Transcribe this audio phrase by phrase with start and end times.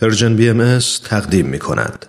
[0.00, 2.06] Persian BMS تقدیم می کند.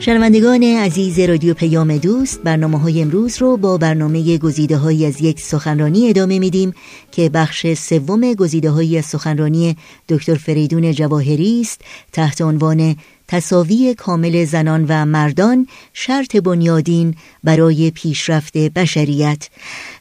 [0.00, 5.40] شنوندگان عزیز رادیو پیام دوست برنامه های امروز رو با برنامه گزیده های از یک
[5.40, 6.74] سخنرانی ادامه میدیم
[7.12, 9.76] که بخش سوم گزیده های سخنرانی
[10.08, 11.80] دکتر فریدون جواهری است
[12.12, 12.96] تحت عنوان
[13.30, 19.48] تساوی کامل زنان و مردان شرط بنیادین برای پیشرفت بشریت.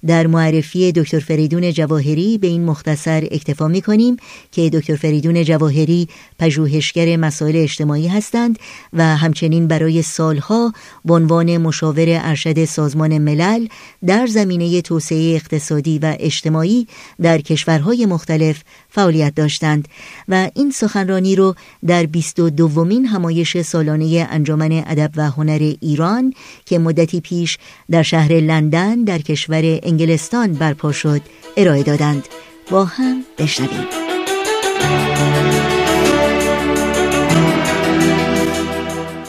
[0.07, 4.17] در معرفی دکتر فریدون جواهری به این مختصر اکتفا می کنیم
[4.51, 6.07] که دکتر فریدون جواهری
[6.39, 8.59] پژوهشگر مسائل اجتماعی هستند
[8.93, 10.73] و همچنین برای سالها
[11.05, 13.67] به عنوان مشاور ارشد سازمان ملل
[14.05, 16.87] در زمینه توسعه اقتصادی و اجتماعی
[17.21, 19.87] در کشورهای مختلف فعالیت داشتند
[20.27, 21.55] و این سخنرانی رو
[21.87, 26.33] در 22 دومین همایش سالانه انجمن ادب و هنر ایران
[26.65, 27.57] که مدتی پیش
[27.91, 31.21] در شهر لندن در کشور انگلستان برپا شد
[31.57, 32.27] ارائه دادند.
[32.71, 33.85] با هم بشنویم.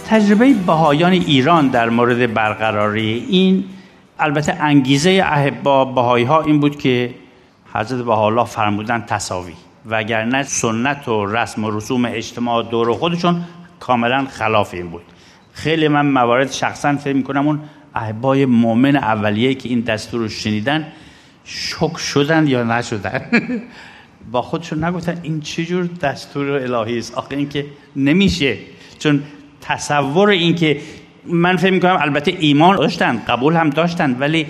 [0.09, 3.65] تجربه بهایان ایران در مورد برقراری این
[4.19, 7.15] البته انگیزه احبا بهایی ها این بود که
[7.73, 9.53] حضرت بها فرمودن تصاوی
[9.87, 13.45] وگرنه سنت و رسم و رسوم اجتماع دور خودشون
[13.81, 15.03] کاملا خلاف این بود.
[15.53, 17.61] خیلی من موارد شخصا فکر می‌کنم اون
[17.95, 20.87] احبای مؤمن اولیه که این دستور رو شنیدن
[21.45, 23.23] شک شدن یا نشدن.
[24.33, 28.57] با خودشون نگفتن این چجور دستور الهی است؟ آخه این که نمیشه.
[28.99, 29.23] چون
[29.61, 30.81] تصور این که
[31.27, 34.47] من فکر می‌کنم البته ایمان داشتن قبول هم داشتن ولی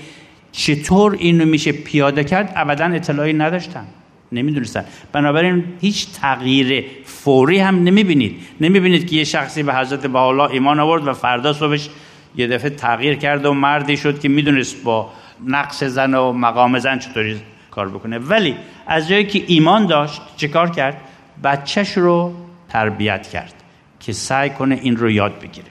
[0.52, 3.86] چطور اینو میشه پیاده کرد؟ ابدا اطلاعی نداشتن.
[4.32, 4.84] نمی‌دونستن.
[5.12, 8.36] بنابراین هیچ تغییر فوری هم نمی‌بینید.
[8.60, 11.88] نمی‌بینید که یه شخصی به حضرت بها ایمان آورد و فردا صبحش
[12.36, 15.10] یه دفعه تغییر کرد و مردی شد که می‌دونست با
[15.46, 18.18] نقص زن و مقام زن چطوری کار بکنه.
[18.18, 18.56] ولی
[18.86, 21.00] از جایی که ایمان داشت چه کار کرد؟
[21.44, 22.34] بچهش رو
[22.68, 23.54] تربیت کرد
[24.00, 25.66] که سعی کنه این رو یاد بگیره.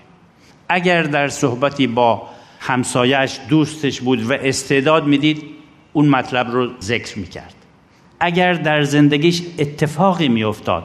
[0.69, 2.27] اگر در صحبتی با
[2.59, 5.44] همسایش دوستش بود و استعداد می‌دید
[5.94, 7.55] اون مطلب رو ذکر می‌کرد.
[8.19, 10.84] اگر در زندگیش اتفاقی میافتاد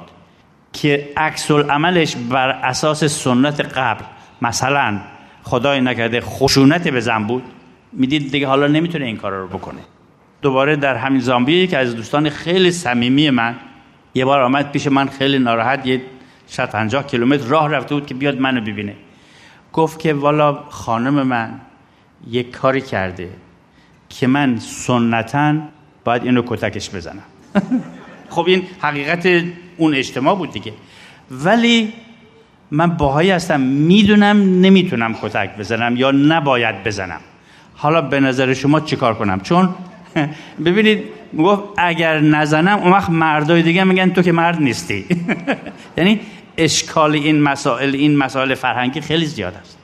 [0.72, 4.04] که عکس عملش بر اساس سنت قبل
[4.42, 5.00] مثلا
[5.42, 7.42] خدای نکرده خشونت به زن بود
[7.92, 9.80] می‌دید دیگه حالا نمی‌تونه این کارا رو بکنه.
[10.42, 13.56] دوباره در همین زامبیه که از دوستان خیلی صمیمی من
[14.14, 16.02] یه بار آمد پیش من خیلی ناراحت یه
[16.46, 18.96] 150 کیلومتر راه رفته بود که بیاد منو ببینه.
[19.72, 21.60] گفت که والا خانم من
[22.30, 23.28] یک کاری کرده
[24.08, 25.54] که من سنتا
[26.04, 27.22] باید اینو کتکش بزنم.
[28.34, 29.44] خب این حقیقت
[29.76, 30.72] اون اجتماع بود دیگه.
[31.30, 31.92] ولی
[32.70, 37.20] من باهایی هستم می‌دونم نمی‌تونم کتک بزنم یا نباید بزنم.
[37.74, 39.68] حالا به نظر شما چیکار کنم؟ چون
[40.64, 41.04] ببینید
[41.38, 45.04] گفت اگر نزنم اون وقت مردای دیگه میگن تو که مرد نیستی.
[45.98, 46.20] یعنی
[46.56, 49.78] اشکال این مسائل این مسائل فرهنگی خیلی زیاد است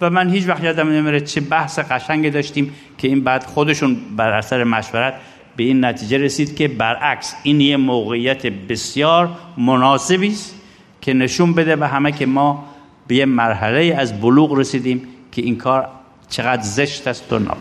[0.00, 4.32] و من هیچ وقت یادم نمیره چه بحث قشنگ داشتیم که این بعد خودشون بر
[4.32, 5.14] اثر مشورت
[5.56, 10.54] به این نتیجه رسید که برعکس این یه موقعیت بسیار مناسبی است
[11.00, 12.64] که نشون بده به همه که ما
[13.06, 15.88] به یه مرحله از بلوغ رسیدیم که این کار
[16.28, 17.56] چقدر زشت است و ناب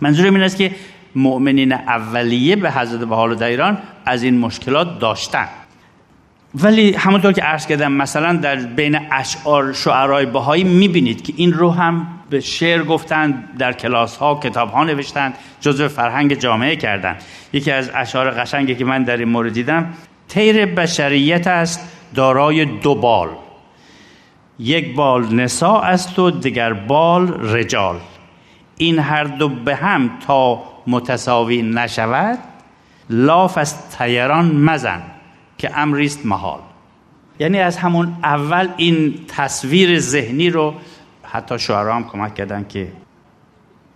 [0.00, 0.72] منظور این است که
[1.14, 5.48] مؤمنین اولیه به حضرت در ایران از این مشکلات داشتن.
[6.54, 11.70] ولی همونطور که عرض کردم مثلا در بین اشعار شعرهای بهایی می‌بینید که این رو
[11.70, 17.16] هم به شعر گفتن در کلاس ها کتاب ها نوشتن جزو فرهنگ جامعه کردن
[17.52, 19.92] یکی از اشعار قشنگی که من در این مورد دیدم
[20.28, 21.80] تیر بشریت است
[22.14, 23.28] دارای دو بال
[24.58, 27.96] یک بال نسا است و دیگر بال رجال.
[28.76, 32.38] این هر دو به هم تا متساوی نشود
[33.10, 35.02] لاف از تیران مزن.
[35.62, 36.60] که امریست محال.
[37.38, 40.74] یعنی از همون اول این تصویر ذهنی رو
[41.22, 42.88] حتی شعرها هم کمک کردن که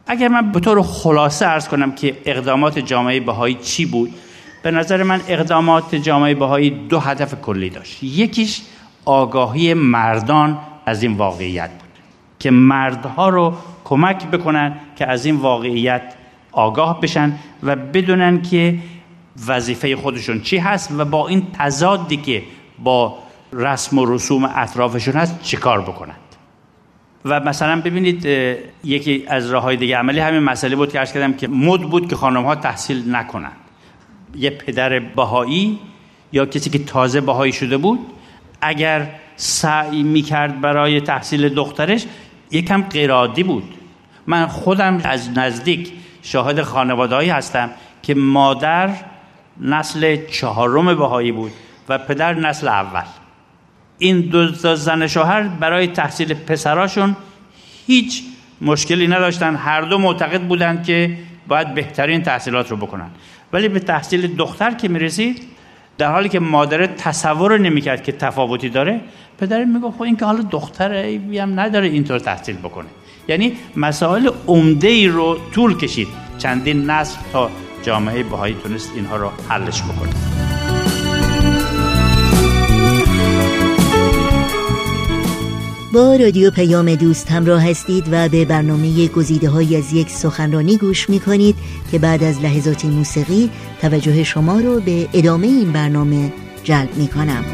[0.06, 4.14] اگر من به طور خلاصه ارز کنم که اقدامات جامعه بهایی چی بود
[4.62, 8.02] به نظر من اقدامات جامعه بهایی دو هدف کلی داشت.
[8.02, 8.62] یکیش
[9.04, 11.90] آگاهی مردان از این واقعیت بود
[12.38, 13.54] که مردها رو
[13.84, 16.02] کمک بکنن که از این واقعیت
[16.52, 18.78] آگاه بشن و بدونن که
[19.46, 22.42] وظیفه خودشون چی هست و با این تضادی که
[22.78, 23.18] با
[23.52, 26.16] رسم و رسوم اطرافشون هست چیکار بکنند؟
[27.24, 28.24] و مثلا ببینید
[28.84, 32.08] یکی از راه های دیگه عملی همین مسئله بود که ارز کردم که مد بود
[32.08, 33.56] که خانم ها تحصیل نکنند.
[34.36, 35.78] یه پدر بهایی
[36.32, 37.98] یا کسی که تازه بهایی شده بود
[38.60, 42.06] اگر سعی می‌کرد برای تحصیل دخترش
[42.50, 43.74] یکم غیرعادی بود.
[44.26, 45.92] من خودم از نزدیک
[46.22, 47.70] شاهد خانوادهایی هستم
[48.02, 48.90] که مادر
[49.60, 51.52] نسل چهارم بهایی بود
[51.88, 53.02] و پدر نسل اول.
[53.98, 57.16] این دو زن شوهر برای تحصیل پسراشون
[57.86, 58.22] هیچ
[58.60, 59.56] مشکلی نداشتن.
[59.56, 61.18] هر دو معتقد بودند که
[61.48, 63.10] باید بهترین تحصیلات رو بکنن.
[63.52, 65.42] ولی به تحصیل دختر که می‌رسید
[65.98, 69.00] در حالی که مادر تصور نمی‌کرد که تفاوتی داره
[69.38, 72.86] پدر میگه خب این که حالا دختر هم نداره اینطور تحصیل بکنه.
[73.28, 76.08] یعنی مسائل عمده ای رو طول کشید.
[76.38, 77.50] چندین نسل تا
[77.82, 80.12] جامعه بهایی تونست اینها رو حلش بکنه
[85.92, 91.10] با رادیو پیام دوست همراه هستید و به برنامه گزیده های از یک سخنرانی گوش
[91.10, 91.56] می کنید
[91.90, 93.50] که بعد از لحظات موسیقی
[93.80, 96.32] توجه شما رو به ادامه این برنامه
[96.64, 97.44] جلب می کنم.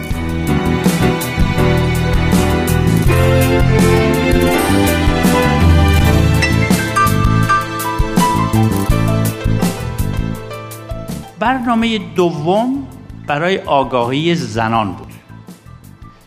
[11.42, 12.86] برنامه دوم
[13.26, 15.12] برای آگاهی زنان بود.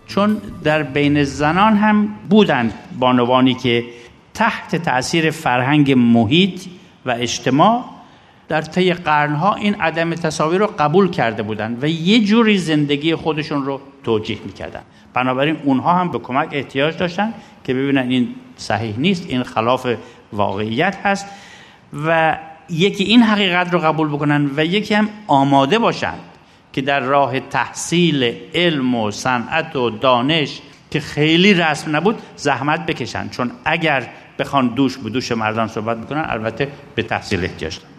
[0.07, 3.85] چون در بین زنان هم بودند بانوانی که
[4.33, 6.61] تحت تاثیر فرهنگ محیط
[7.05, 7.85] و اجتماع
[8.47, 13.65] در طی قرنها این عدم تصاویر رو قبول کرده بودند و یه جوری زندگی خودشون
[13.65, 14.81] رو توجیه می‌کردن
[15.13, 17.33] بنابراین اونها هم به کمک احتیاج داشتن
[17.63, 19.87] که ببینن این صحیح نیست این خلاف
[20.33, 21.25] واقعیت هست
[22.05, 22.37] و
[22.69, 26.13] یکی این حقیقت رو قبول بکنن و یکی هم آماده باشن
[26.73, 33.29] که در راه تحصیل علم و صنعت و دانش که خیلی رسم نبود زحمت بکشن.
[33.29, 34.07] چون اگر
[34.39, 37.95] بخوان دوش به دوش مردان صحبت بکنن البته به تحصیل احتیاج دارن.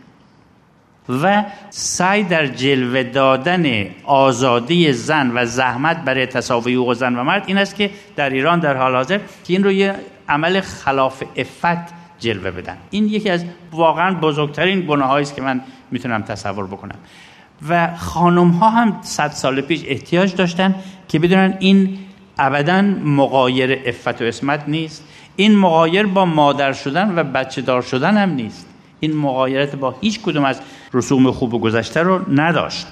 [1.09, 7.45] و سعی در جلوه دادن آزادی زن و زحمت برای تساوی حقوق زن و مرد
[7.47, 9.95] این است که در ایران در حال حاضر که این رو یه
[10.29, 12.77] عمل خلاف افت جلوه بدن.
[12.91, 15.61] این یکی از واقعا بزرگترین گناه است که من
[15.91, 16.97] می‌تونم تصور بکنم.
[17.69, 20.75] و خانم ها هم صد سال پیش احتیاج داشتن
[21.09, 21.99] که بدونن این
[22.39, 25.05] ابدا مقایر افت و اسمت نیست.
[25.37, 28.67] این مقایر با مادر شدن و بچه دار شدن هم نیست.
[29.01, 30.61] این مقایرت با هیچ کدوم از
[30.93, 32.87] رسوم خوب و گذشته رو نداشت.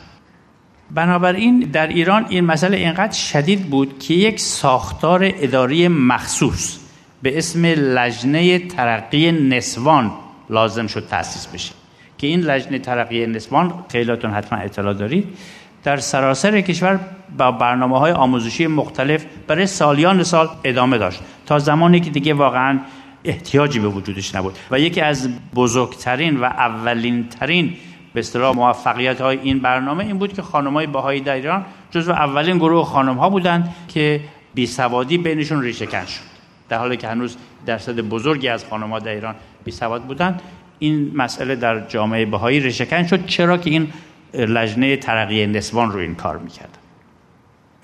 [0.91, 6.79] بنابراین در ایران این مسئله اینقدر شدید بود که یک ساختار اداری مخصوص
[7.25, 10.12] به اسم لجنه ترقی نسوان
[10.50, 11.73] لازم شد تأسیس بشه.
[12.19, 15.29] که این لجنه ترقی نسوان خیلیاتون حتما اطلاع دارید
[15.85, 17.00] در سراسر کشور
[17.38, 21.21] با برنامه های آموزشی مختلف برای سالیان سال ادامه داشت.
[21.47, 22.79] تا زمانی که دیگه واقعا
[23.25, 24.59] احتیاجی به وجودش نبود.
[24.71, 27.75] و یکی از بزرگترین و اولین ترین
[28.15, 32.12] به اصطلاح موفقیت های این برنامه این بود که خانم های باهایی در ایران جزو
[32.12, 34.21] اولین گروه خانم ها بودند که
[34.55, 36.34] بی سوادی بینشون ریشه کن شد.
[36.75, 37.37] در حالی که هنوز
[37.67, 39.35] درصد بزرگی از ها در ایران
[39.65, 40.43] بی سواد بودند
[40.79, 43.93] این مسئله در جامعه بهایی ریشهکن شد چرا که این
[44.35, 46.79] لجنه ترقی نسوان رو این کار می‌کرد.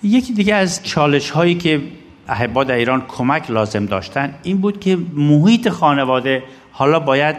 [0.02, 1.82] یکی دیگه از چالش هایی که
[2.28, 6.42] احبا در ایران کمک لازم داشتن این بود که محیط خانواده
[6.72, 7.36] حالا باید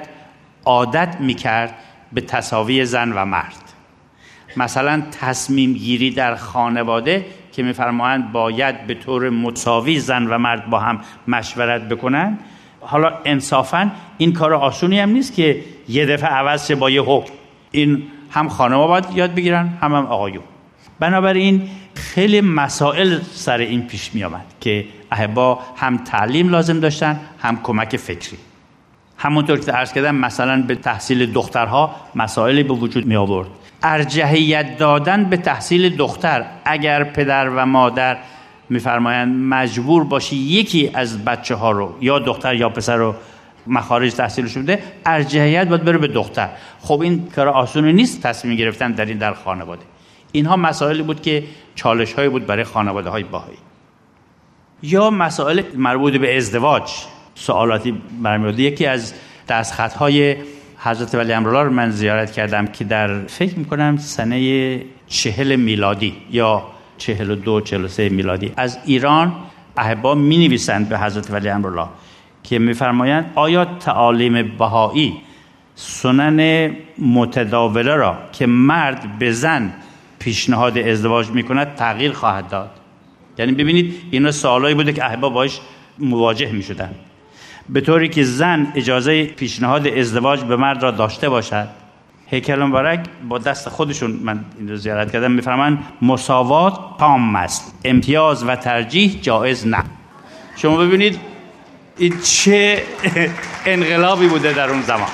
[0.65, 1.75] عادت می‌کرد
[2.13, 3.73] به تصاوی زن و مرد.
[4.57, 10.79] مثلا تصمیم گیری در خانواده که میفرمایند باید به طور مساوی زن و مرد با
[10.79, 12.37] هم مشورت بکنن
[12.81, 17.33] حالا انصافا این کار آسونی هم نیست که یه دفعه عوض شه با یه حکم.
[17.71, 20.43] این هم خانم باید یاد بگیرن هم هم آقایون.
[20.99, 27.59] بنابراین خیلی مسائل سر این پیش می آمد که احبا هم تعلیم لازم داشتن هم
[27.63, 28.37] کمک فکری.
[29.17, 33.47] همونطور که عرض کردم مثلا به تحصیل دخترها مسائلی به وجود می آورد
[33.83, 36.45] ارجحیت دادن به تحصیل دختر.
[36.65, 38.17] اگر پدر و مادر
[38.69, 43.15] میفرمایند مجبور باشی یکی از بچه ها رو یا دختر یا پسر رو
[43.67, 46.49] مخارج تحصیلش بده ارجحیت باید بره به دختر.
[46.81, 49.81] خب این کار آسونی نیست تصمیم گرفتن در این در خانواده.
[50.31, 51.43] اینها مسائلی بود که
[51.75, 53.57] چالش هایی بود برای خانواده های باهایی.
[54.83, 56.91] یا مسائل مربوط به ازدواج.
[57.35, 59.13] سوالاتی برمیاد یکی از
[59.47, 60.35] دستخط های
[60.83, 66.63] حضرت ولی امرالله رو من زیارت کردم که در فکر می‌کنم سنه چهل میلادی یا
[66.97, 68.53] چهل و دو چهل و سه میلادی.
[68.57, 69.33] از ایران
[69.77, 71.87] احبا می نویسند به حضرت ولی امرالله
[72.43, 75.13] که میفرمایند آیا تعالیم بهایی
[75.75, 79.73] سنن متداوله را که مرد به زن
[80.19, 82.69] پیشنهاد ازدواج می‌کند تغییر خواهد داد؟
[83.37, 85.59] یعنی ببینید اینا سوالایی بوده که احبا باش
[85.99, 86.95] مواجه می شدن
[87.69, 91.67] به طوری که زن اجازه پیشنهاد ازدواج به مرد را داشته باشد.
[92.27, 92.99] هیکل مبارک
[93.29, 99.19] با دست خودشون من این رو زیارت کردم میفرمان مساوات تام است امتیاز و ترجیح
[99.21, 99.83] جایز نه.
[100.55, 101.19] شما ببینید
[101.97, 102.83] این چه
[103.65, 105.09] انقلابی بوده در اون زمان.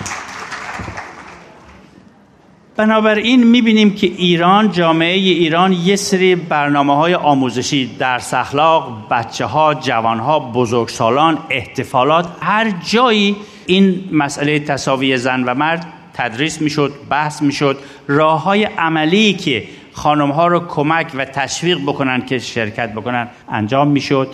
[2.77, 9.73] بنابراین می‌بینیم که ایران جامعه ایران یه سری برنامه های آموزشی در اخلاق بچه ها
[9.73, 17.41] جوان ها بزرگسالان احتفالات هر جایی این مسئله تصاوی زن و مرد تدریس می‌شد بحث
[17.41, 23.27] می‌شد راه های عملی که خانم ها رو کمک و تشویق بکنن که شرکت بکنن
[23.49, 24.27] انجام می‌شد.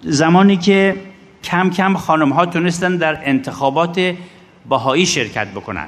[0.00, 0.96] زمانی که
[1.44, 4.14] کم کم خانم ها تونستن در انتخابات
[4.68, 5.86] باهایی شرکت بکنن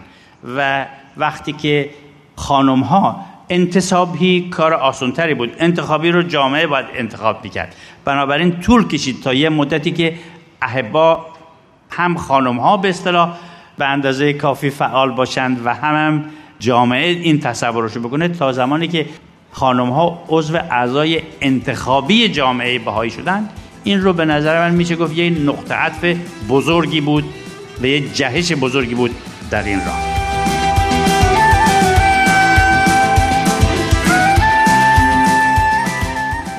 [0.57, 0.87] و
[1.19, 1.91] وقتی که
[2.37, 7.75] خانم ها انتصابی کار آسانتری بود انتخابی رو جامعه باید انتخاب می‌کرد.
[8.05, 10.15] بنابراین طول کشید تا یه مدتی که
[10.63, 11.27] احبا
[11.91, 13.37] هم خانم ها به اصطلاح
[13.79, 16.25] به اندازه کافی فعال باشند و هم, هم
[16.59, 19.07] جامعه این تصورشو بکنه تا زمانی که
[19.53, 23.49] خانم ها عضو اعضای انتخابی جامعه بهایی شدن
[23.85, 26.17] این رو به نظر من میشه گفت یه نقطه عطف
[26.49, 27.25] بزرگی بود
[27.83, 29.11] و یه جهش بزرگی بود
[29.51, 30.18] در این راه.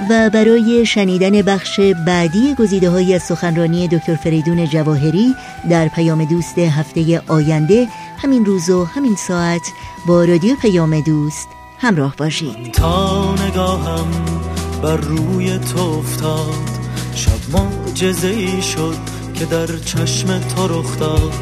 [0.09, 5.35] و برای شنیدن بخش بعدی گزیده های از سخنرانی دکتر فریدون جواهری
[5.69, 7.87] در پیام دوست هفته آینده
[8.17, 9.61] همین روز و همین ساعت
[10.07, 11.47] با رادیو پیام دوست
[11.77, 12.71] همراه باشید.
[12.71, 14.07] تا نگاهم
[14.83, 16.69] بر روی تو افتاد
[17.15, 18.97] شب معجزه ای شد
[19.33, 21.33] که در چشم تو رخ داد.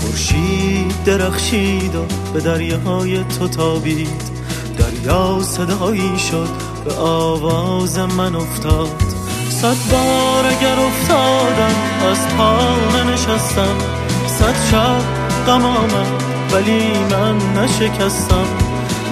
[0.00, 2.04] خورشید درخشید و
[2.34, 4.31] به دریاهای تو تابید.
[5.02, 6.48] دریا صدایی شد
[6.84, 8.88] به آواز من افتاد.
[9.50, 11.74] صد بار اگر افتادم
[12.10, 12.58] از پا
[13.10, 13.76] نشستم.
[14.26, 15.02] صد شب
[15.46, 18.46] غم آمد ولی من نشکستم.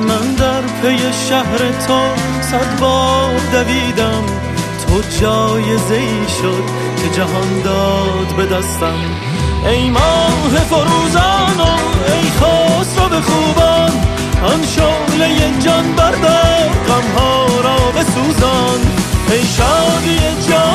[0.09, 2.01] من در پی شهر تو
[2.43, 4.25] صد بار دویدم.
[4.87, 6.65] تو جایزه ای شد
[7.03, 8.99] که جهان داد به دستم.
[9.67, 11.71] ای ماه فروزان و
[12.13, 13.91] ای خسرو به خوبان
[14.45, 14.67] آن
[15.21, 18.81] شعله جان بردار غمها را بسوزان.
[19.31, 20.70] ای شادی جان.